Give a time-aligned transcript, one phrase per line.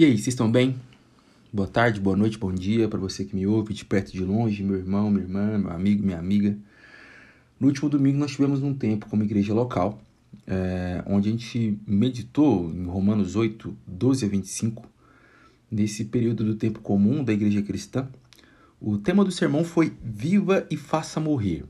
[0.00, 0.76] E aí, vocês estão bem?
[1.52, 4.24] Boa tarde, boa noite, bom dia para você que me ouve de perto e de
[4.24, 6.56] longe, meu irmão, minha irmã, meu amigo, minha amiga.
[7.60, 10.00] No último domingo nós tivemos um tempo como igreja local,
[10.46, 14.88] é, onde a gente meditou em Romanos 8, 12 a 25,
[15.70, 18.08] nesse período do tempo comum da igreja cristã.
[18.80, 21.64] O tema do sermão foi Viva e Faça Morrer.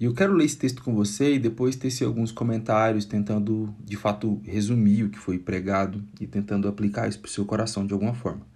[0.00, 3.96] E eu quero ler esse texto com você e depois tecer alguns comentários, tentando de
[3.96, 7.92] fato resumir o que foi pregado e tentando aplicar isso para o seu coração de
[7.92, 8.46] alguma forma.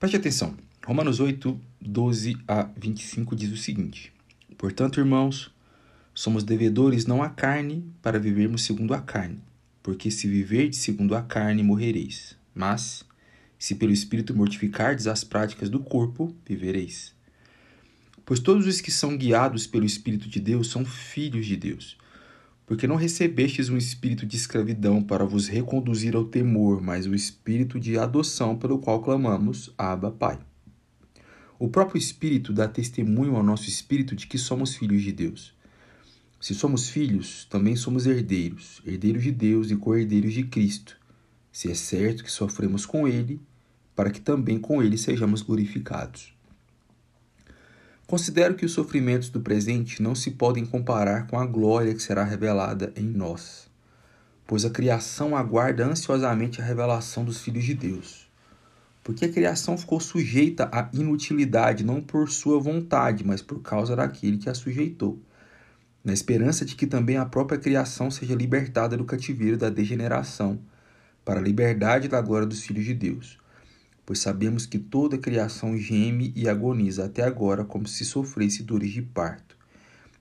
[0.00, 0.56] Preste atenção.
[0.84, 4.12] Romanos 8, 12 a 25 diz o seguinte:
[4.58, 5.54] Portanto, irmãos,
[6.12, 9.38] somos devedores não à carne para vivermos segundo a carne,
[9.84, 12.36] porque se viverdes segundo a carne, morrereis.
[12.52, 13.04] Mas,
[13.56, 17.15] se pelo Espírito mortificardes as práticas do corpo, vivereis.
[18.26, 21.96] Pois todos os que são guiados pelo Espírito de Deus são filhos de Deus.
[22.66, 27.78] Porque não recebestes um espírito de escravidão para vos reconduzir ao temor, mas o espírito
[27.78, 30.40] de adoção pelo qual clamamos, Abba, Pai.
[31.56, 35.54] O próprio Espírito dá testemunho ao nosso espírito de que somos filhos de Deus.
[36.40, 40.98] Se somos filhos, também somos herdeiros, herdeiros de Deus e co-herdeiros de Cristo,
[41.52, 43.40] se é certo que sofremos com Ele,
[43.94, 46.35] para que também com Ele sejamos glorificados.
[48.06, 52.22] Considero que os sofrimentos do presente não se podem comparar com a glória que será
[52.22, 53.68] revelada em nós,
[54.46, 58.30] pois a criação aguarda ansiosamente a revelação dos filhos de Deus.
[59.02, 64.38] Porque a criação ficou sujeita à inutilidade não por sua vontade, mas por causa daquele
[64.38, 65.18] que a sujeitou,
[66.04, 70.60] na esperança de que também a própria criação seja libertada do cativeiro da degeneração,
[71.24, 73.36] para a liberdade da glória dos filhos de Deus
[74.06, 78.92] pois sabemos que toda a criação geme e agoniza até agora como se sofresse dores
[78.92, 79.56] de parto.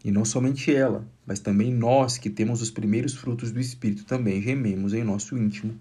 [0.04, 4.42] E não somente ela, mas também nós que temos os primeiros frutos do Espírito também
[4.42, 5.80] gememos em nosso íntimo,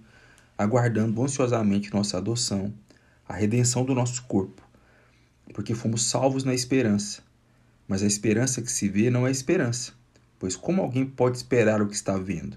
[0.56, 2.72] aguardando ansiosamente nossa adoção,
[3.26, 4.62] a redenção do nosso corpo,
[5.54, 7.22] porque fomos salvos na esperança.
[7.88, 9.92] Mas a esperança que se vê não é esperança,
[10.38, 12.56] pois como alguém pode esperar o que está vendo?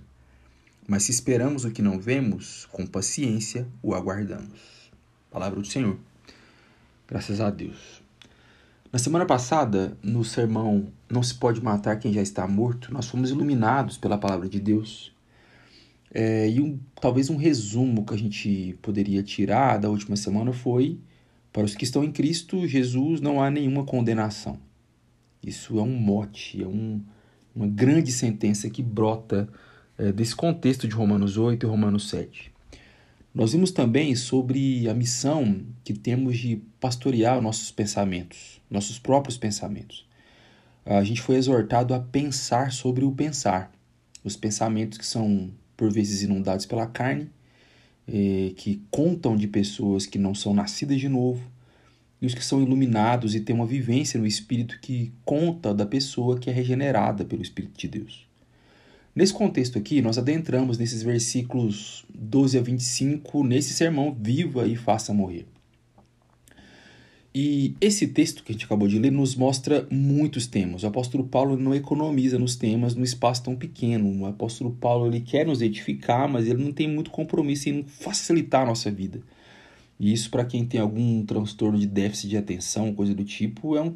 [0.85, 4.76] Mas se esperamos o que não vemos, com paciência o aguardamos.
[5.37, 5.95] Palavra do Senhor.
[7.07, 8.01] Graças a Deus.
[8.91, 13.29] Na semana passada, no sermão Não se pode matar quem já está morto, nós fomos
[13.29, 15.13] iluminados pela palavra de Deus.
[16.11, 20.97] É, e um, talvez um resumo que a gente poderia tirar da última semana foi:
[21.53, 24.57] para os que estão em Cristo Jesus não há nenhuma condenação.
[25.45, 26.99] Isso é um mote, é um,
[27.55, 29.47] uma grande sentença que brota
[29.99, 32.56] é, desse contexto de Romanos 8 e Romanos 7.
[33.37, 40.07] Nós vimos também sobre a missão que temos de pastorear nossos pensamentos, nossos próprios pensamentos.
[40.83, 43.71] A gente foi exortado a pensar sobre o pensar,
[44.23, 47.29] os pensamentos que são por vezes inundados pela carne,
[48.07, 51.47] eh, que contam de pessoas que não são nascidas de novo,
[52.19, 56.39] e os que são iluminados e têm uma vivência no Espírito que conta da pessoa
[56.39, 58.26] que é regenerada pelo Espírito de Deus.
[59.17, 65.11] Nesse contexto aqui, nós adentramos nesses versículos 12 a 25, nesse sermão, viva e faça
[65.11, 65.47] morrer.
[67.33, 70.83] E esse texto que a gente acabou de ler nos mostra muitos temas.
[70.83, 74.21] O apóstolo Paulo não economiza nos temas num espaço tão pequeno.
[74.21, 78.61] O apóstolo Paulo ele quer nos edificar, mas ele não tem muito compromisso em facilitar
[78.61, 79.19] a nossa vida.
[79.99, 83.81] E isso para quem tem algum transtorno de déficit de atenção, coisa do tipo, é
[83.81, 83.95] um,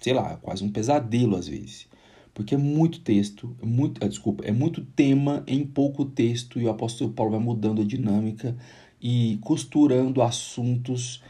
[0.00, 1.89] sei lá, quase um pesadelo às vezes
[2.34, 6.64] porque é muito texto, é muito, ah, desculpa, é muito tema em pouco texto e
[6.64, 8.56] o apóstolo Paulo vai mudando a dinâmica
[9.00, 11.22] e costurando assuntos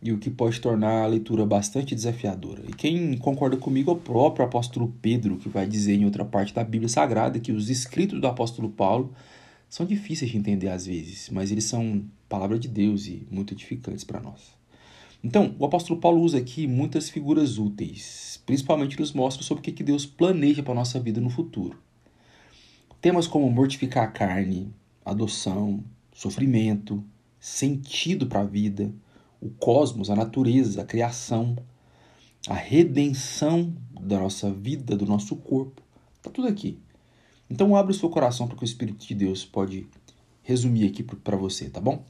[0.00, 2.62] e o que pode tornar a leitura bastante desafiadora.
[2.68, 6.54] E quem concorda comigo é o próprio apóstolo Pedro, que vai dizer em outra parte
[6.54, 9.12] da Bíblia Sagrada que os escritos do apóstolo Paulo
[9.68, 14.04] são difíceis de entender às vezes, mas eles são palavra de Deus e muito edificantes
[14.04, 14.56] para nós.
[15.22, 19.82] Então, o apóstolo Paulo usa aqui muitas figuras úteis, principalmente nos mostra sobre o que
[19.82, 21.76] Deus planeja para a nossa vida no futuro.
[23.00, 24.72] Temas como mortificar a carne,
[25.04, 27.04] adoção, sofrimento,
[27.40, 28.92] sentido para a vida,
[29.40, 31.56] o cosmos, a natureza, a criação,
[32.48, 35.82] a redenção da nossa vida, do nosso corpo,
[36.16, 36.78] está tudo aqui.
[37.50, 39.88] Então abre o seu coração para que o Espírito de Deus pode
[40.42, 42.04] resumir aqui para você, tá bom?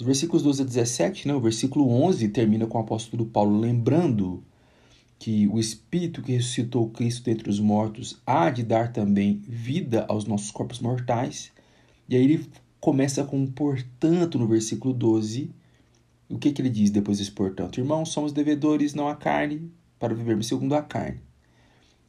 [0.00, 4.42] Os versículos 12 a 17, né, o versículo 11 termina com o apóstolo Paulo lembrando
[5.18, 10.24] que o Espírito que ressuscitou Cristo dentre os mortos há de dar também vida aos
[10.24, 11.52] nossos corpos mortais.
[12.08, 12.46] E aí ele
[12.80, 15.50] começa com portanto no versículo 12.
[16.30, 17.78] O que, que ele diz depois desse portanto?
[17.78, 21.20] Irmãos, somos devedores não a carne, para vivermos segundo a carne.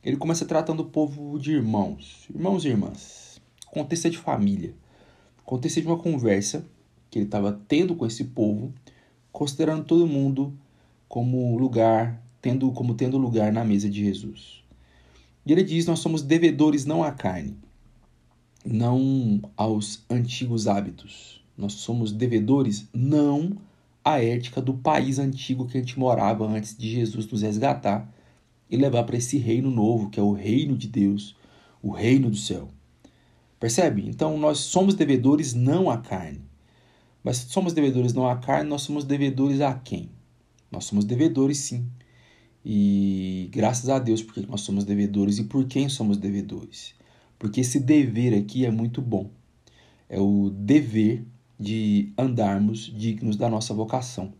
[0.01, 3.41] Ele começa tratando o povo de irmãos, irmãos e irmãs.
[3.65, 4.73] Contexto é de família.
[5.43, 6.65] Contexto é de uma conversa
[7.11, 8.73] que ele estava tendo com esse povo,
[9.31, 10.57] considerando todo mundo
[11.09, 14.63] como lugar, tendo como tendo lugar na mesa de Jesus.
[15.45, 17.57] E ele diz: Nós somos devedores não à carne,
[18.65, 21.43] não aos antigos hábitos.
[21.57, 23.57] Nós somos devedores não
[24.03, 28.09] à ética do país antigo que a gente morava antes de Jesus nos resgatar
[28.69, 31.35] e levar para esse reino novo, que é o reino de Deus,
[31.83, 32.69] o reino do céu.
[33.59, 34.07] Percebe?
[34.07, 36.41] Então nós somos devedores não à carne.
[37.23, 40.09] Mas se somos devedores não à carne, nós somos devedores a quem?
[40.71, 41.85] Nós somos devedores sim.
[42.63, 46.93] E graças a Deus porque nós somos devedores e por quem somos devedores.
[47.37, 49.29] Porque esse dever aqui é muito bom.
[50.07, 51.25] É o dever
[51.59, 54.33] de andarmos dignos da nossa vocação.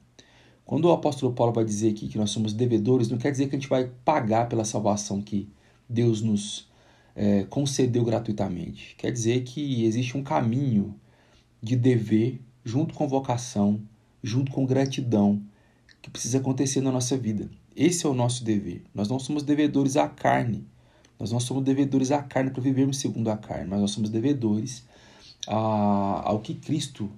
[0.66, 3.56] Quando o apóstolo Paulo vai dizer aqui que nós somos devedores, não quer dizer que
[3.56, 5.50] a gente vai pagar pela salvação que
[5.88, 6.70] Deus nos
[7.16, 8.96] é, concedeu gratuitamente.
[8.98, 10.96] Quer dizer que existe um caminho
[11.62, 13.82] de dever junto com vocação,
[14.24, 15.42] junto com gratidão,
[16.02, 17.50] que precisa acontecer na nossa vida.
[17.76, 18.84] Esse é o nosso dever.
[18.94, 20.66] Nós não somos devedores à carne.
[21.20, 24.84] Nós não somos devedores à carne para vivermos segundo a carne, mas nós somos devedores
[25.48, 27.10] a, ao que Cristo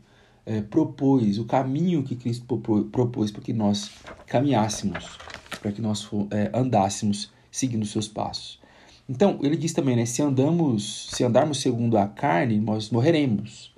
[0.46, 2.46] é, propôs, o caminho que Cristo
[2.92, 3.92] propôs para que nós
[4.28, 5.18] caminhássemos,
[5.62, 8.60] para que nós é, andássemos seguindo os seus passos.
[9.08, 13.73] Então, ele diz também, né, se andamos, se andarmos segundo a carne, nós morreremos.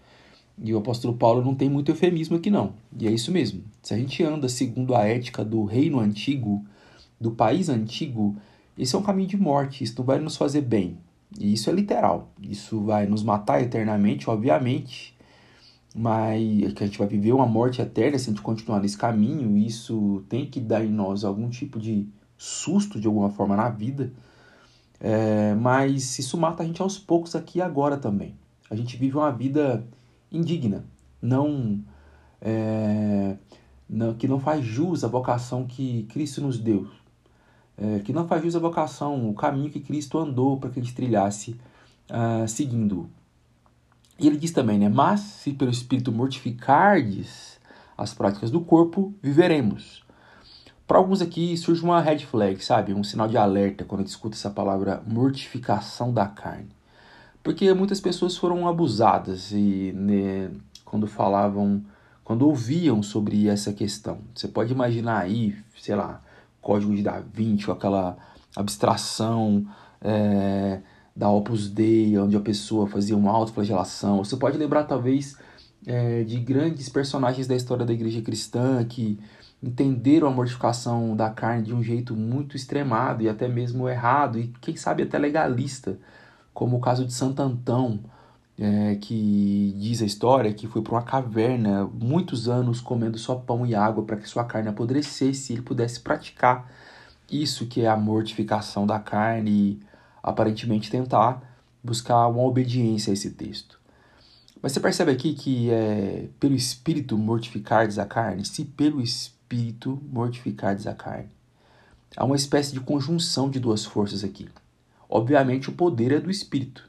[0.57, 2.73] E o apóstolo Paulo não tem muito eufemismo aqui não.
[2.97, 3.63] E é isso mesmo.
[3.81, 6.63] Se a gente anda segundo a ética do reino antigo,
[7.19, 8.35] do país antigo,
[8.77, 10.97] esse é um caminho de morte, isso não vai nos fazer bem.
[11.37, 12.29] E isso é literal.
[12.41, 15.15] Isso vai nos matar eternamente, obviamente,
[15.93, 19.57] mas que a gente vai viver uma morte eterna se a gente continuar nesse caminho.
[19.57, 22.07] Isso tem que dar em nós algum tipo de
[22.37, 24.11] susto de alguma forma na vida.
[24.99, 28.35] É, mas isso mata a gente aos poucos aqui e agora também.
[28.69, 29.85] A gente vive uma vida
[30.31, 30.83] indigna,
[31.21, 31.79] não,
[32.41, 33.35] é,
[33.89, 36.87] não que não faz jus à vocação que Cristo nos deu,
[37.77, 40.95] é, que não faz jus à vocação, o caminho que Cristo andou para que gente
[40.95, 41.59] trilhasse
[42.09, 43.09] uh, seguindo.
[44.17, 44.87] E ele diz também, né?
[44.87, 47.59] Mas se pelo Espírito mortificardes
[47.97, 50.03] as práticas do corpo, viveremos.
[50.87, 52.93] Para alguns aqui surge uma red flag, sabe?
[52.93, 56.69] Um sinal de alerta quando a gente escuta essa palavra mortificação da carne.
[57.45, 60.49] Porque muitas pessoas foram abusadas e né,
[60.83, 61.85] quando falavam,
[62.23, 64.17] quando ouviam sobre essa questão.
[64.33, 66.23] Você pode imaginar aí, sei lá,
[66.59, 68.17] Código de Da Vinci, aquela
[68.55, 69.63] abstração
[70.01, 70.79] é,
[71.15, 74.23] da Opus Dei, onde a pessoa fazia uma autoflagelação.
[74.23, 75.37] Você pode lembrar, talvez,
[75.85, 79.19] é, de grandes personagens da história da igreja cristã que
[79.61, 84.51] entenderam a mortificação da carne de um jeito muito extremado e até mesmo errado, e
[84.59, 85.99] quem sabe até legalista,
[86.55, 87.99] como o caso de Santo Antão,
[88.57, 93.65] é, que diz a história que foi para uma caverna muitos anos comendo só pão
[93.65, 96.71] e água para que sua carne apodrecesse e ele pudesse praticar
[97.29, 99.79] isso que é a mortificação da carne e
[100.23, 101.41] aparentemente tentar
[101.83, 103.77] buscar uma obediência a esse texto.
[104.61, 108.45] Mas você percebe aqui que é pelo Espírito mortificardes a carne?
[108.45, 111.29] Se pelo Espírito mortificardes a carne.
[112.15, 114.47] Há uma espécie de conjunção de duas forças aqui.
[115.09, 116.87] Obviamente o poder é do Espírito,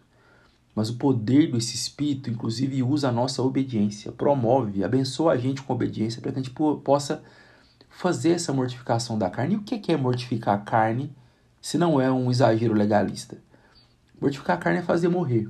[0.75, 5.73] mas o poder desse Espírito, inclusive, usa a nossa obediência, promove, abençoa a gente com
[5.73, 7.23] obediência para que a gente possa
[7.89, 9.55] fazer essa mortificação da carne.
[9.55, 11.11] E o que é mortificar a carne
[11.63, 13.39] se não é um exagero legalista?
[14.21, 15.49] Mortificar a carne é fazer morrer.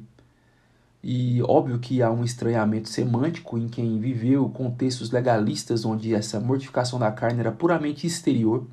[1.02, 6.99] E óbvio que há um estranhamento semântico em quem viveu contextos legalistas onde essa mortificação
[6.99, 8.66] da carne era puramente exterior,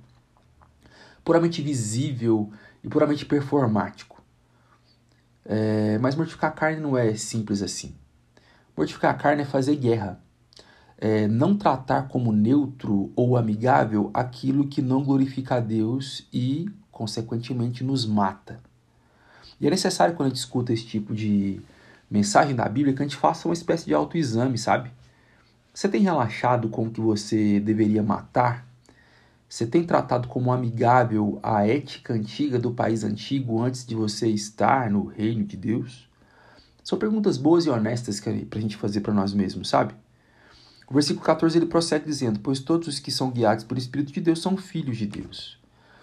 [1.24, 2.52] puramente visível
[2.84, 4.22] e puramente performático.
[5.46, 7.96] É, mas mortificar a carne não é simples assim.
[8.76, 10.20] Mortificar a carne é fazer guerra.
[10.98, 17.84] É não tratar como neutro ou amigável aquilo que não glorifica a Deus e, consequentemente,
[17.84, 18.60] nos mata.
[19.60, 21.62] E é necessário, quando a gente escuta esse tipo de
[22.10, 24.92] mensagem da Bíblia, que a gente faça uma espécie de autoexame, sabe?
[25.74, 28.66] Você tem relaxado com o que você deveria matar?
[29.54, 34.90] Você tem tratado como amigável a ética antiga do país antigo antes de você estar
[34.90, 36.10] no reino de Deus?
[36.84, 39.94] São perguntas boas e honestas para a gente fazer para nós mesmos, sabe?
[40.90, 44.22] O versículo 14 ele prossegue dizendo: Pois todos os que são guiados pelo Espírito de
[44.22, 45.60] Deus são filhos de Deus.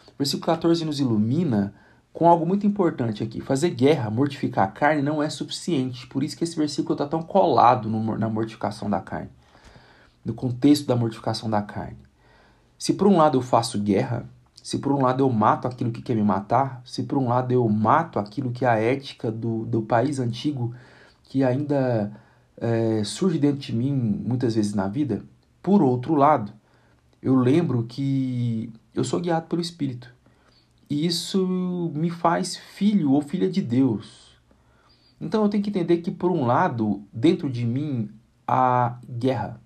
[0.06, 1.74] O versículo 14 nos ilumina
[2.12, 3.40] com algo muito importante aqui.
[3.40, 6.06] Fazer guerra, mortificar a carne não é suficiente.
[6.06, 9.30] Por isso que esse versículo está tão colado no, na mortificação da carne,
[10.24, 12.09] no contexto da mortificação da carne.
[12.80, 16.00] Se por um lado eu faço guerra, se por um lado eu mato aquilo que
[16.00, 19.66] quer me matar, se por um lado eu mato aquilo que é a ética do,
[19.66, 20.74] do país antigo
[21.24, 22.10] que ainda
[22.56, 25.22] é, surge dentro de mim muitas vezes na vida.
[25.62, 26.54] Por outro lado,
[27.20, 30.10] eu lembro que eu sou guiado pelo Espírito.
[30.88, 34.30] E isso me faz filho ou filha de Deus.
[35.20, 38.08] Então eu tenho que entender que, por um lado, dentro de mim
[38.48, 39.60] há guerra.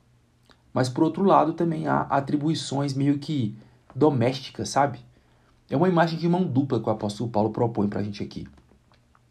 [0.75, 3.57] Mas, por outro lado, também há atribuições meio que
[3.95, 4.99] domésticas, sabe?
[5.71, 8.49] É uma imagem de mão dupla que o apóstolo Paulo propõe para a gente aqui.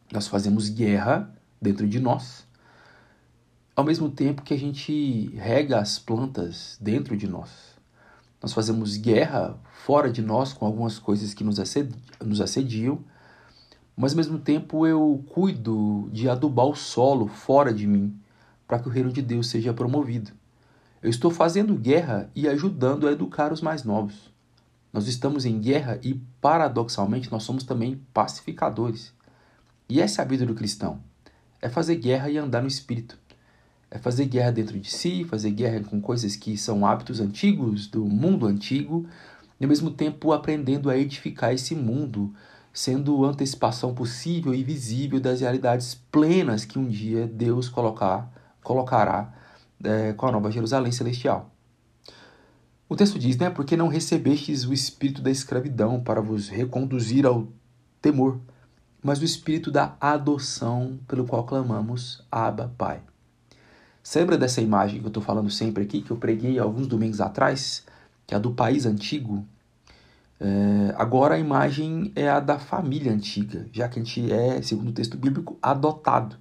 [0.09, 1.29] Nós fazemos guerra
[1.61, 2.47] dentro de nós,
[3.75, 7.75] ao mesmo tempo que a gente rega as plantas dentro de nós.
[8.41, 11.57] Nós fazemos guerra fora de nós com algumas coisas que nos,
[12.23, 12.99] nos assediam,
[13.97, 18.17] mas ao mesmo tempo eu cuido de adubar o solo fora de mim,
[18.65, 20.31] para que o reino de Deus seja promovido.
[21.03, 24.33] Eu estou fazendo guerra e ajudando a educar os mais novos.
[24.91, 29.13] Nós estamos em guerra e, paradoxalmente, nós somos também pacificadores.
[29.87, 30.99] E essa é a vida do cristão:
[31.61, 33.19] é fazer guerra e andar no espírito
[33.93, 38.03] é fazer guerra dentro de si, fazer guerra com coisas que são hábitos antigos do
[38.03, 39.05] mundo antigo,
[39.59, 42.33] e ao mesmo tempo aprendendo a edificar esse mundo,
[42.73, 48.33] sendo antecipação possível e visível das realidades plenas que um dia Deus colocar,
[48.63, 49.31] colocará
[49.83, 51.51] é, com a nova Jerusalém celestial.
[52.87, 53.49] O texto diz, né?
[53.49, 57.47] Porque não recebestes o espírito da escravidão para vos reconduzir ao
[58.01, 58.39] temor,
[59.01, 63.01] mas o espírito da adoção pelo qual clamamos, Abba, Pai.
[64.03, 67.21] Você lembra dessa imagem que eu estou falando sempre aqui, que eu preguei alguns domingos
[67.21, 67.85] atrás,
[68.27, 69.45] que é a do país antigo?
[70.39, 74.89] É, agora a imagem é a da família antiga, já que a gente é, segundo
[74.89, 76.35] o texto bíblico, adotado.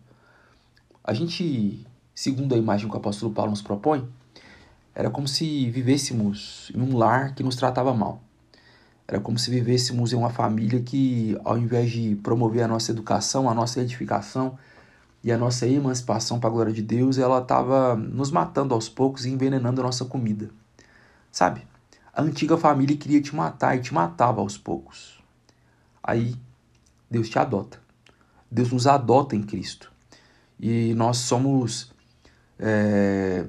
[1.05, 1.87] A gente,
[2.23, 4.09] segundo a imagem que o apóstolo Paulo nos propõe,
[4.95, 8.23] era como se vivêssemos em um lar que nos tratava mal.
[9.09, 13.51] Era como se vivêssemos em uma família que, ao invés de promover a nossa educação,
[13.51, 14.57] a nossa edificação,
[15.25, 19.27] e a nossa emancipação para a glória de Deus, ela estava nos matando aos poucos
[19.27, 20.49] e envenenando a nossa comida.
[21.31, 21.67] Sabe?
[22.15, 25.21] A antiga família queria te matar e te matava aos poucos.
[26.01, 26.37] Aí
[27.11, 27.81] Deus te adota.
[28.49, 29.91] Deus nos adota em Cristo.
[30.61, 31.92] E nós somos.
[32.63, 33.45] É,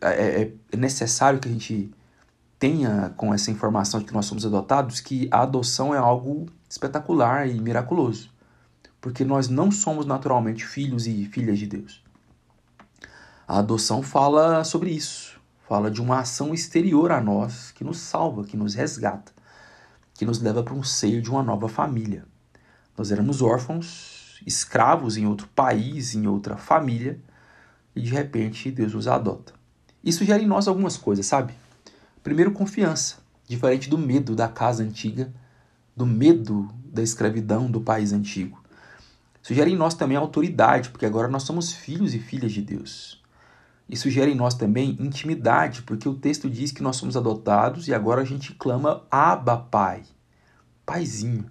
[0.00, 1.92] é, é, é necessário que a gente
[2.58, 7.48] tenha com essa informação de que nós somos adotados que a adoção é algo espetacular
[7.48, 8.30] e miraculoso
[9.00, 12.02] porque nós não somos naturalmente filhos e filhas de Deus.
[13.46, 18.44] A adoção fala sobre isso, fala de uma ação exterior a nós que nos salva,
[18.44, 19.32] que nos resgata,
[20.14, 22.26] que nos leva para um seio de uma nova família.
[22.96, 27.20] Nós éramos órfãos, escravos em outro país, em outra família,
[27.98, 29.52] e de repente Deus nos adota.
[30.04, 31.52] Isso gera em nós algumas coisas, sabe?
[32.22, 35.32] Primeiro, confiança, diferente do medo da casa antiga,
[35.96, 38.62] do medo da escravidão do país antigo.
[39.42, 43.20] Isso gera em nós também autoridade, porque agora nós somos filhos e filhas de Deus.
[43.88, 47.94] Isso gera em nós também intimidade, porque o texto diz que nós somos adotados e
[47.94, 50.04] agora a gente clama Abba Pai,
[50.86, 51.46] Paizinho.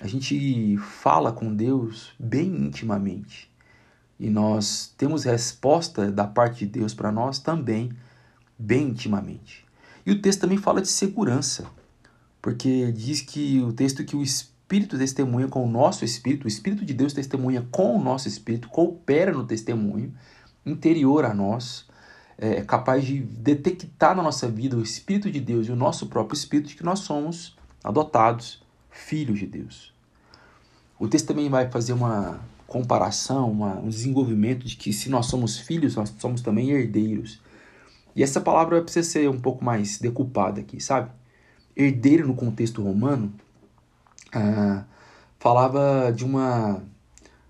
[0.00, 3.50] A gente fala com Deus bem intimamente.
[4.18, 7.90] E nós temos resposta da parte de Deus para nós também
[8.58, 9.64] bem intimamente.
[10.04, 11.66] E o texto também fala de segurança,
[12.40, 16.84] porque diz que o texto que o Espírito testemunha com o nosso espírito, o Espírito
[16.84, 20.14] de Deus testemunha com o nosso espírito, coopera no testemunho
[20.64, 21.86] interior a nós,
[22.38, 26.36] é capaz de detectar na nossa vida o Espírito de Deus e o nosso próprio
[26.36, 29.95] espírito de que nós somos adotados, filhos de Deus.
[30.98, 35.58] O texto também vai fazer uma comparação, uma, um desenvolvimento de que se nós somos
[35.58, 37.40] filhos, nós somos também herdeiros.
[38.14, 41.10] E essa palavra precisa ser um pouco mais decupada aqui, sabe?
[41.76, 43.32] Herdeiro no contexto romano
[44.32, 44.84] ah,
[45.38, 46.82] falava de uma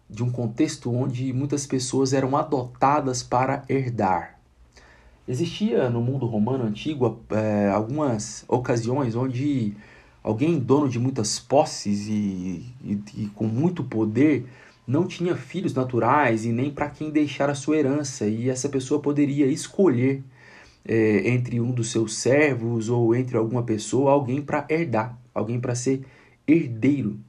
[0.09, 4.38] de um contexto onde muitas pessoas eram adotadas para herdar.
[5.26, 9.76] Existia no mundo romano antigo é, algumas ocasiões onde
[10.26, 14.45] alguém dono de muitas posses e, e, e com muito poder
[14.85, 19.00] não tinha filhos naturais e nem para quem deixar a sua herança, e essa pessoa
[19.00, 20.25] poderia escolher
[20.85, 25.76] é, entre um dos seus servos ou entre alguma pessoa alguém para herdar, alguém para
[25.76, 26.04] ser
[26.47, 27.21] herdeiro.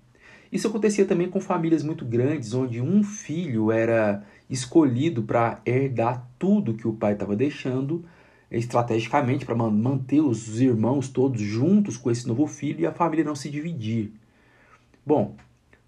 [0.51, 6.73] Isso acontecia também com famílias muito grandes, onde um filho era escolhido para herdar tudo
[6.73, 8.03] que o pai estava deixando,
[8.49, 13.35] estrategicamente, para manter os irmãos todos juntos com esse novo filho e a família não
[13.35, 14.11] se dividir.
[15.05, 15.35] Bom,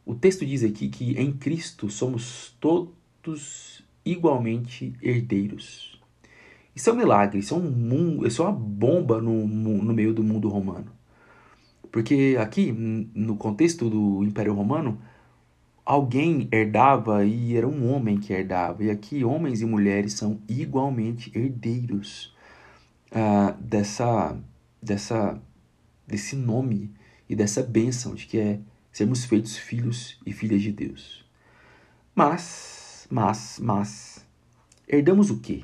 [0.05, 5.99] o texto diz aqui que em Cristo somos todos igualmente herdeiros.
[6.75, 10.13] Isso é um milagre, isso é, um mundo, isso é uma bomba no, no meio
[10.13, 10.91] do mundo romano.
[11.91, 14.99] Porque aqui, no contexto do Império Romano,
[15.83, 18.83] alguém herdava e era um homem que herdava.
[18.83, 22.33] E aqui homens e mulheres são igualmente herdeiros
[23.11, 24.37] ah, dessa,
[24.81, 25.41] dessa,
[26.07, 26.91] desse nome
[27.27, 28.59] e dessa bênção de que é
[28.91, 31.25] sermos feitos filhos e filhas de Deus.
[32.15, 34.25] Mas, mas, mas,
[34.87, 35.63] herdamos o quê?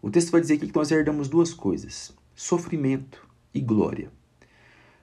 [0.00, 4.10] O texto vai dizer aqui que nós herdamos duas coisas: sofrimento e glória.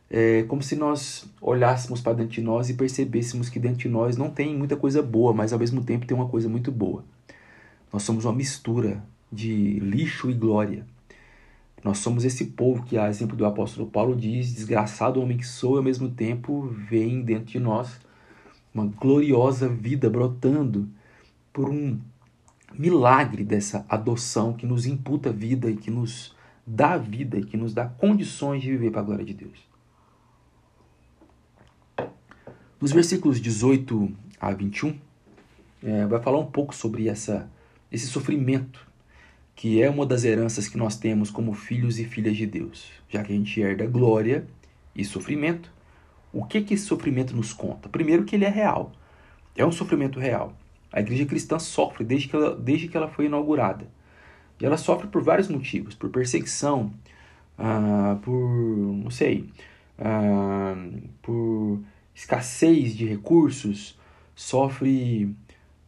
[0.10, 4.16] É como se nós olhássemos para dentro de nós e percebêssemos que dentro de nós
[4.16, 7.04] não tem muita coisa boa, mas ao mesmo tempo tem uma coisa muito boa.
[7.92, 10.86] Nós somos uma mistura de lixo e glória.
[11.84, 15.76] Nós somos esse povo que, a exemplo do apóstolo Paulo diz, desgraçado homem que sou,
[15.76, 18.00] e ao mesmo tempo vem dentro de nós
[18.74, 20.90] uma gloriosa vida brotando
[21.52, 22.00] por um
[22.74, 26.36] milagre dessa adoção que nos imputa vida e que nos
[26.66, 29.60] dá vida e que nos dá condições de viver para a glória de Deus.
[32.82, 34.98] Nos versículos 18 a 21,
[35.84, 37.50] é, vai falar um pouco sobre essa,
[37.92, 38.86] esse sofrimento,
[39.56, 42.92] que é uma das heranças que nós temos como filhos e filhas de Deus.
[43.10, 44.46] Já que a gente herda glória
[44.96, 45.72] e sofrimento,
[46.32, 47.88] o que, que esse sofrimento nos conta?
[47.88, 48.92] Primeiro, que ele é real.
[49.56, 50.58] É um sofrimento real.
[50.92, 53.88] A igreja cristã sofre desde que ela, desde que ela foi inaugurada.
[54.60, 56.92] E ela sofre por vários motivos: por perseguição,
[57.58, 59.50] ah, por, não sei,
[59.98, 60.76] ah,
[61.22, 61.80] por
[62.16, 63.98] escassez de recursos,
[64.36, 65.36] sofre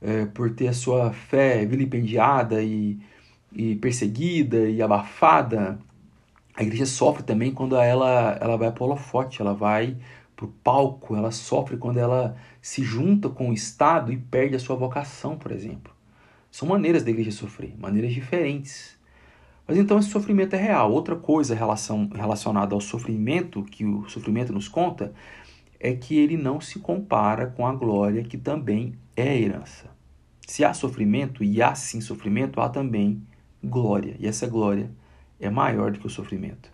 [0.01, 2.99] é, por ter a sua fé vilipendiada e,
[3.55, 5.79] e perseguida e abafada.
[6.55, 9.97] A igreja sofre também quando ela, ela vai para o holofote, ela vai
[10.35, 14.59] para o palco, ela sofre quando ela se junta com o Estado e perde a
[14.59, 15.93] sua vocação, por exemplo.
[16.51, 18.97] São maneiras da igreja sofrer, maneiras diferentes.
[19.67, 20.91] Mas então esse sofrimento é real.
[20.91, 25.13] Outra coisa relação, relacionada ao sofrimento, que o sofrimento nos conta,
[25.79, 29.89] é que ele não se compara com a glória que também é herança.
[30.47, 33.21] Se há sofrimento, e há sim sofrimento, há também
[33.65, 34.15] glória.
[34.19, 34.89] E essa glória
[35.39, 36.69] é maior do que o sofrimento.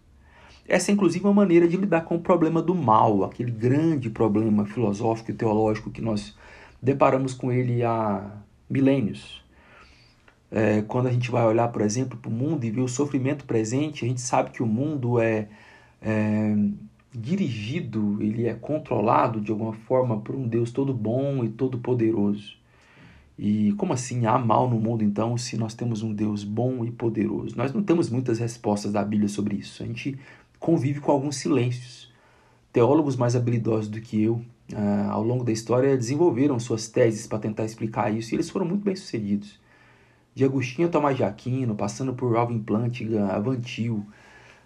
[0.67, 4.65] Essa é inclusive uma maneira de lidar com o problema do mal, aquele grande problema
[4.65, 6.35] filosófico e teológico que nós
[6.81, 8.31] deparamos com ele há
[8.69, 9.43] milênios.
[10.49, 13.45] É, quando a gente vai olhar, por exemplo, para o mundo e ver o sofrimento
[13.45, 15.47] presente, a gente sabe que o mundo é,
[16.01, 16.55] é
[17.13, 22.60] dirigido, ele é controlado de alguma forma por um Deus todo bom e todo poderoso.
[23.37, 26.91] E como assim há mal no mundo então se nós temos um Deus bom e
[26.91, 27.57] poderoso?
[27.57, 29.81] Nós não temos muitas respostas da Bíblia sobre isso.
[29.81, 30.17] A gente
[30.59, 32.11] convive com alguns silêncios.
[32.71, 34.41] Teólogos mais habilidosos do que eu,
[34.73, 38.65] ah, ao longo da história, desenvolveram suas teses para tentar explicar isso e eles foram
[38.65, 39.59] muito bem sucedidos.
[40.33, 44.05] De Agostinho Tomás de Aquino, passando por Alvin Plantinga, Avantil,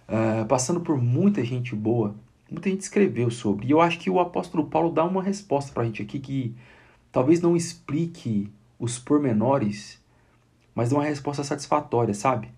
[0.06, 2.14] ah, passando por muita gente boa,
[2.50, 3.66] muita gente escreveu sobre.
[3.66, 6.54] E eu acho que o apóstolo Paulo dá uma resposta para a gente aqui que
[7.16, 9.98] talvez não explique os pormenores,
[10.74, 12.50] mas dá uma resposta satisfatória, sabe?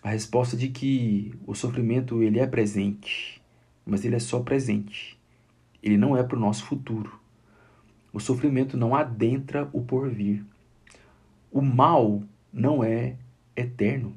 [0.00, 3.42] A resposta de que o sofrimento ele é presente,
[3.84, 5.18] mas ele é só presente.
[5.82, 7.18] Ele não é para o nosso futuro.
[8.12, 10.44] O sofrimento não adentra o porvir.
[11.50, 13.16] O mal não é
[13.56, 14.14] eterno.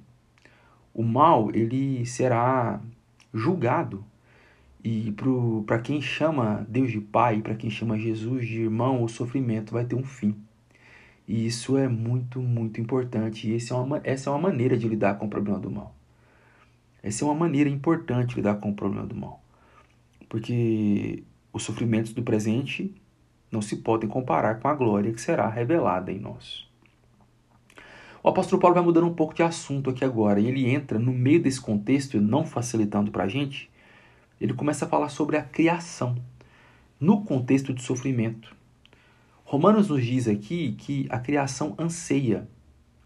[0.93, 2.79] O mal ele será
[3.33, 4.05] julgado
[4.87, 5.11] e
[5.65, 9.83] para quem chama Deus de Pai, para quem chama Jesus de irmão, o sofrimento vai
[9.83, 10.35] ter um fim.
[11.27, 13.49] E isso é muito, muito importante.
[13.49, 15.95] E essa é, uma, essa é uma maneira de lidar com o problema do mal.
[17.01, 19.43] Essa é uma maneira importante de lidar com o problema do mal.
[20.29, 22.93] Porque os sofrimentos do presente
[23.51, 26.69] não se podem comparar com a glória que será revelada em nós.
[28.21, 30.39] O apóstolo Paulo vai mudando um pouco de assunto aqui agora.
[30.39, 33.67] E ele entra no meio desse contexto, não facilitando para a gente,
[34.39, 36.15] ele começa a falar sobre a criação
[36.99, 38.55] no contexto de sofrimento.
[39.43, 42.47] Romanos nos diz aqui que a criação anseia,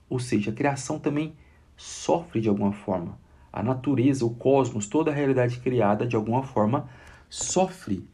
[0.10, 1.34] ou seja, a criação também
[1.76, 3.20] sofre de alguma forma.
[3.52, 6.90] A natureza, o cosmos, toda a realidade criada de alguma forma
[7.30, 8.08] sofre,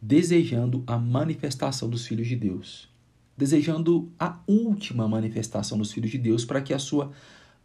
[0.00, 2.88] desejando a manifestação dos filhos de Deus,
[3.36, 7.12] desejando a última manifestação dos filhos de Deus para que a sua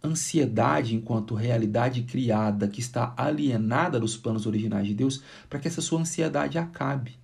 [0.04, 5.82] ansiedade enquanto realidade criada que está alienada dos planos originais de Deus, para que essa
[5.82, 7.18] sua ansiedade acabe.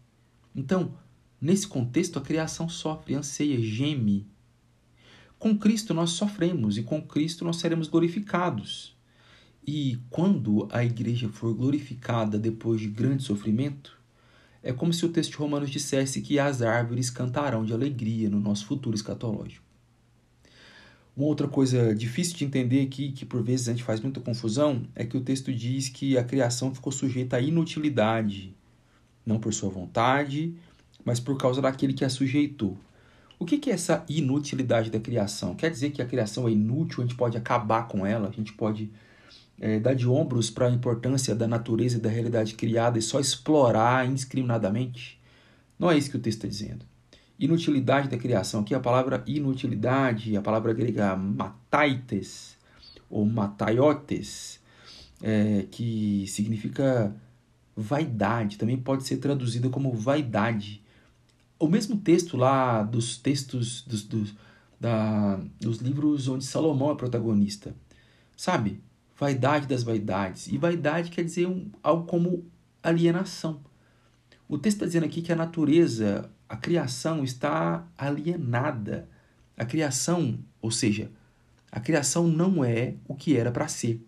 [0.56, 0.94] Então,
[1.42, 4.26] nesse contexto, a criação sofre, anseia, geme.
[5.38, 8.98] Com Cristo nós sofremos e com Cristo nós seremos glorificados.
[9.66, 14.00] E quando a igreja for glorificada depois de grande sofrimento,
[14.64, 18.40] é como se o texto de Romanos dissesse que as árvores cantarão de alegria no
[18.40, 19.69] nosso futuro escatológico.
[21.20, 24.84] Uma outra coisa difícil de entender aqui, que por vezes a gente faz muita confusão,
[24.96, 28.56] é que o texto diz que a criação ficou sujeita à inutilidade,
[29.26, 30.56] não por sua vontade,
[31.04, 32.78] mas por causa daquele que a sujeitou.
[33.38, 35.56] O que, é essa inutilidade da criação?
[35.56, 38.54] Quer dizer que a criação é inútil, a gente pode acabar com ela, a gente
[38.54, 38.90] pode
[39.60, 43.20] é, dar de ombros para a importância da natureza e da realidade criada e só
[43.20, 45.20] explorar indiscriminadamente?
[45.78, 46.89] Não é isso que o texto está dizendo.
[47.40, 48.62] Inutilidade da criação.
[48.62, 52.58] Aqui a palavra inutilidade, a palavra grega mataites
[53.10, 54.60] ou mataiotes,
[55.22, 57.16] é, que significa
[57.76, 60.84] vaidade, também pode ser traduzida como vaidade.
[61.58, 64.36] O mesmo texto lá dos textos dos, dos,
[64.80, 67.74] da, dos livros onde Salomão é protagonista.
[68.36, 68.82] Sabe?
[69.18, 70.48] Vaidade das vaidades.
[70.48, 72.46] E vaidade quer dizer um, algo como
[72.82, 73.62] alienação.
[74.48, 79.08] O texto está dizendo aqui que a natureza, a criação está alienada.
[79.56, 81.12] A criação, ou seja,
[81.72, 84.04] a criação não é o que era para ser.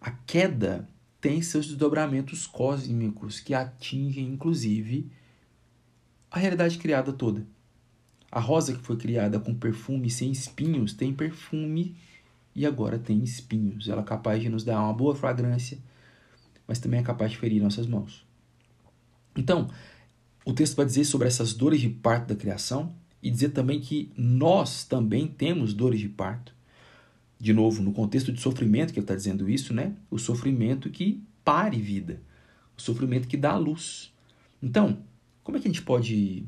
[0.00, 0.88] A queda
[1.20, 5.10] tem seus desdobramentos cósmicos que atingem, inclusive,
[6.30, 7.44] a realidade criada toda.
[8.30, 11.96] A rosa que foi criada com perfume sem espinhos tem perfume
[12.54, 13.88] e agora tem espinhos.
[13.88, 15.78] Ela é capaz de nos dar uma boa fragrância,
[16.66, 18.24] mas também é capaz de ferir nossas mãos.
[19.34, 19.68] Então,
[20.46, 24.12] o texto vai dizer sobre essas dores de parto da criação e dizer também que
[24.16, 26.54] nós também temos dores de parto
[27.38, 29.94] de novo, no contexto de sofrimento que ele está dizendo isso, né?
[30.08, 32.22] O sofrimento que pare vida,
[32.78, 34.14] o sofrimento que dá luz.
[34.62, 34.98] Então,
[35.42, 36.46] como é que a gente pode.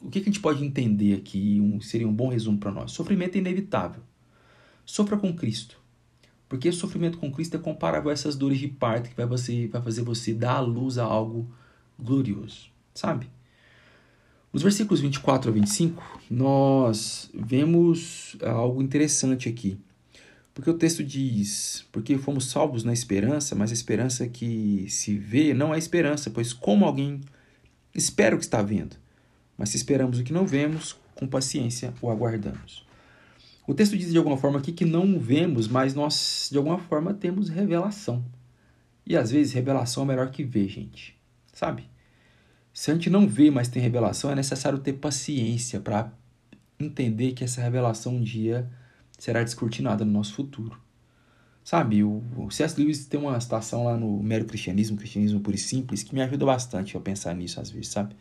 [0.00, 1.60] O que, a gente pode entender aqui?
[1.60, 2.92] Um, seria um bom resumo para nós.
[2.92, 4.02] Sofrimento é inevitável.
[4.86, 5.78] Sofra com Cristo.
[6.48, 9.68] Porque o sofrimento com Cristo é comparável a essas dores de parto que vai, você,
[9.68, 11.46] vai fazer você dar a luz a algo
[11.98, 12.69] glorioso.
[12.94, 13.30] Sabe?
[14.52, 19.78] Nos versículos 24 a 25, nós vemos algo interessante aqui.
[20.52, 25.54] Porque o texto diz: Porque fomos salvos na esperança, mas a esperança que se vê
[25.54, 27.20] não é esperança, pois como alguém
[27.94, 28.96] espera o que está vendo?
[29.56, 32.84] Mas se esperamos o que não vemos, com paciência o aguardamos.
[33.66, 37.14] O texto diz de alguma forma aqui que não vemos, mas nós de alguma forma
[37.14, 38.24] temos revelação.
[39.06, 41.16] E às vezes revelação é melhor que ver, gente.
[41.52, 41.89] Sabe?
[42.72, 46.12] Se a gente não vê, mas tem revelação, é necessário ter paciência para
[46.78, 48.70] entender que essa revelação um dia
[49.18, 50.80] será descortinada no nosso futuro.
[51.62, 52.80] Sabe, o, C.S.
[52.80, 56.46] Lewis tem uma citação lá no Mero Cristianismo, Cristianismo Puro e Simples, que me ajuda
[56.46, 58.16] bastante a pensar nisso às vezes, sabe?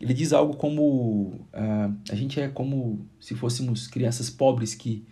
[0.00, 5.06] Ele diz algo como: uh, a gente é como se fôssemos crianças pobres que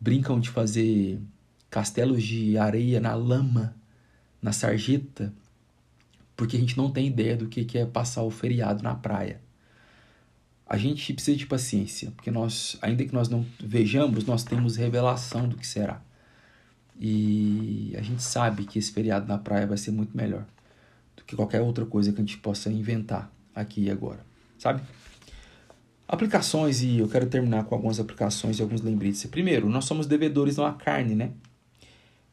[0.00, 1.20] brincam de fazer
[1.70, 3.74] castelos de areia na lama,
[4.40, 5.34] na sarjeta,
[6.36, 9.40] porque a gente não tem ideia do que é passar o feriado na praia
[10.68, 15.48] a gente precisa de paciência, porque nós, ainda que nós não vejamos, nós temos revelação
[15.48, 16.02] do que será.
[16.98, 20.44] E a gente sabe que esse feriado na praia vai ser muito melhor
[21.16, 24.26] do que qualquer outra coisa que a gente possa inventar aqui e agora,
[24.58, 24.82] sabe?
[26.08, 29.24] Aplicações, e eu quero terminar com algumas aplicações e alguns lembretes.
[29.26, 31.30] Primeiro, nós somos devedores não à carne, né?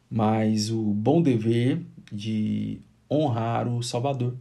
[0.09, 2.79] Mas o bom dever de
[3.13, 4.35] honrar o Salvador.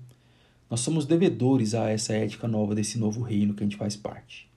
[0.70, 4.50] Nós somos devedores a essa ética nova desse novo reino que a gente faz parte.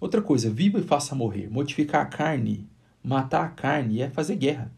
[0.00, 1.50] Outra coisa, viva e faça morrer.
[1.50, 2.68] Modificar a carne,
[3.02, 4.72] matar a carne é fazer guerra.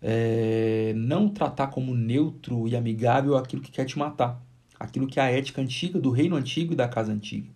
[0.00, 4.42] É não tratar como neutro e amigável aquilo que quer te matar.
[4.78, 7.48] Aquilo que é a ética antiga do reino antigo e da casa antiga.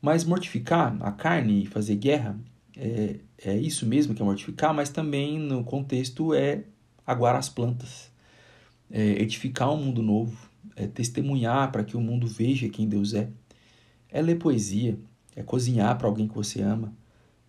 [0.00, 2.38] Mas mortificar a carne e fazer guerra
[2.76, 6.62] é, é isso mesmo que é mortificar, mas também no contexto é
[7.04, 8.07] aguar as plantas,
[8.90, 13.28] é edificar um mundo novo, é testemunhar para que o mundo veja quem Deus é.
[14.10, 14.98] É ler poesia,
[15.34, 16.92] é cozinhar para alguém que você ama,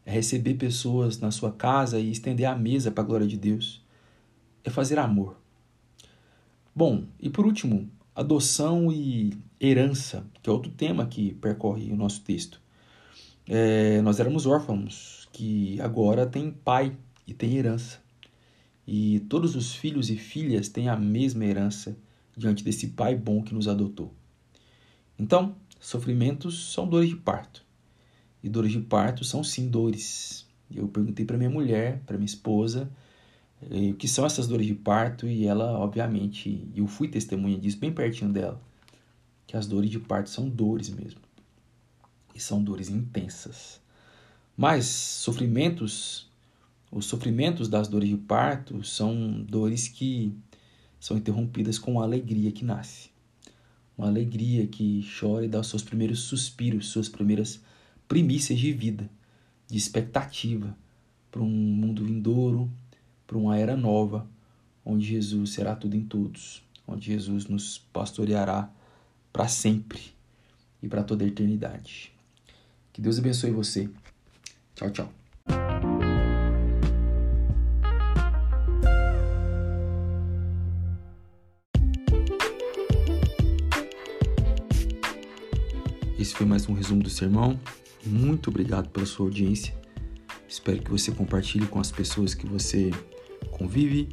[0.06, 3.82] é receber pessoas na sua casa e estender a mesa para a glória de Deus.
[4.63, 5.38] É fazer amor.
[6.75, 12.21] Bom, e por último, adoção e herança, que é outro tema que percorre o nosso
[12.21, 12.62] texto.
[13.47, 17.99] É, nós éramos órfãos, que agora tem pai e tem herança.
[18.91, 21.95] E todos os filhos e filhas têm a mesma herança
[22.36, 24.12] diante desse pai bom que nos adotou.
[25.19, 27.63] Então, sofrimentos são dores de parto.
[28.41, 30.47] E dores de parto são sim dores.
[30.73, 32.89] Eu perguntei para minha mulher, para minha esposa,
[33.69, 37.78] eh, o que são essas dores de parto e ela, obviamente, eu fui testemunha disso
[37.78, 38.60] bem pertinho dela,
[39.45, 41.21] que as dores de parto são dores mesmo.
[42.34, 43.80] E são dores intensas.
[44.58, 46.28] Mas sofrimentos,
[46.91, 50.34] os sofrimentos das dores de parto são dores que
[50.99, 53.10] são interrompidas com a alegria que nasce.
[53.97, 57.62] Uma alegria que chora e dá os seus primeiros suspiros, suas primeiras
[58.08, 59.10] primícias de vida,
[59.67, 60.75] de expectativa
[61.32, 62.71] para um mundo vindouro,
[63.28, 64.28] para uma era nova,
[64.84, 68.71] onde Jesus será tudo em todos, onde Jesus nos pastoreará
[69.32, 70.02] para sempre
[70.82, 72.12] e para toda a eternidade.
[72.91, 73.89] Que Deus abençoe você.
[74.75, 75.28] Tchau, tchau.
[86.39, 87.60] Foi mais um resumo do sermão.
[88.06, 89.75] Muito obrigado pela sua audiência.
[90.47, 92.91] Espero que você compartilhe com as pessoas que você
[93.52, 94.08] convive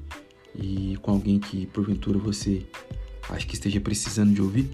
[0.52, 2.66] e com alguém que porventura você
[3.30, 4.68] acha que esteja precisando de ouvir.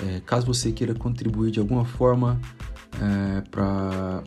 [0.00, 2.40] É, caso você queira contribuir de alguma forma
[3.02, 4.22] é, para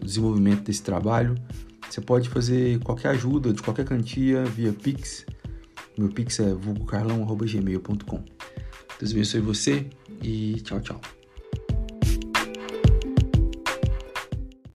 [0.00, 1.34] o desenvolvimento desse trabalho,
[1.90, 5.26] você pode fazer qualquer ajuda de qualquer quantia via Pix.
[5.98, 8.24] Meu Pix é vulgocarlão.gmail.com.
[9.00, 9.90] Deus abençoe você
[10.22, 11.00] e tchau, tchau.